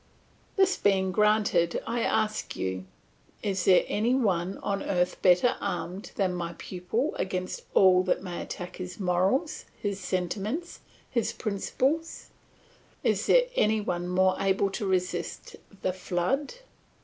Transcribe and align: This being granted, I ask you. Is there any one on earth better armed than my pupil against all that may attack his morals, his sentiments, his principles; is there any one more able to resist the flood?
This 0.55 0.77
being 0.77 1.11
granted, 1.11 1.79
I 1.85 1.99
ask 2.01 2.55
you. 2.55 2.85
Is 3.43 3.65
there 3.65 3.85
any 3.87 4.15
one 4.15 4.57
on 4.63 4.81
earth 4.81 5.21
better 5.21 5.57
armed 5.61 6.11
than 6.15 6.33
my 6.33 6.55
pupil 6.57 7.13
against 7.19 7.65
all 7.75 8.01
that 8.05 8.23
may 8.23 8.41
attack 8.41 8.77
his 8.77 8.99
morals, 8.99 9.65
his 9.79 9.99
sentiments, 9.99 10.79
his 11.11 11.33
principles; 11.33 12.31
is 13.03 13.27
there 13.27 13.43
any 13.53 13.79
one 13.79 14.07
more 14.07 14.35
able 14.39 14.71
to 14.71 14.87
resist 14.87 15.55
the 15.83 15.93
flood? 15.93 16.55